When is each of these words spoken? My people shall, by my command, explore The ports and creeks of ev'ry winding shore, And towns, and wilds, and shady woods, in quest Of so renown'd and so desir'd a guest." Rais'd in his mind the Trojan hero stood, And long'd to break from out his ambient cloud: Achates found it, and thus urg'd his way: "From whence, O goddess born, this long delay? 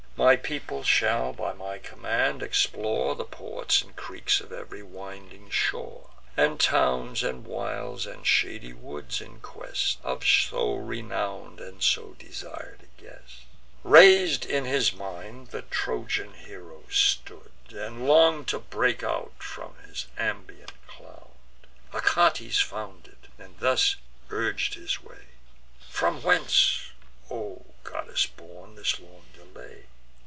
My 0.17 0.35
people 0.35 0.83
shall, 0.83 1.33
by 1.33 1.53
my 1.53 1.79
command, 1.79 2.43
explore 2.43 3.15
The 3.15 3.23
ports 3.25 3.81
and 3.81 3.95
creeks 3.95 4.39
of 4.39 4.51
ev'ry 4.53 4.83
winding 4.83 5.49
shore, 5.49 6.11
And 6.37 6.59
towns, 6.59 7.23
and 7.23 7.43
wilds, 7.43 8.05
and 8.05 8.27
shady 8.27 8.71
woods, 8.71 9.19
in 9.19 9.39
quest 9.39 9.97
Of 10.03 10.23
so 10.23 10.75
renown'd 10.75 11.59
and 11.59 11.81
so 11.81 12.13
desir'd 12.19 12.81
a 12.83 13.01
guest." 13.01 13.45
Rais'd 13.83 14.45
in 14.45 14.65
his 14.65 14.93
mind 14.93 15.47
the 15.47 15.63
Trojan 15.63 16.33
hero 16.35 16.83
stood, 16.91 17.51
And 17.71 18.05
long'd 18.05 18.47
to 18.49 18.59
break 18.59 18.99
from 19.01 19.09
out 19.71 19.85
his 19.87 20.05
ambient 20.19 20.73
cloud: 20.85 21.31
Achates 21.93 22.61
found 22.61 23.07
it, 23.07 23.27
and 23.39 23.57
thus 23.59 23.95
urg'd 24.29 24.75
his 24.75 25.01
way: 25.03 25.29
"From 25.89 26.21
whence, 26.21 26.91
O 27.31 27.65
goddess 27.83 28.27
born, 28.27 28.75
this 28.75 28.99
long 28.99 29.25
delay? 29.33 29.85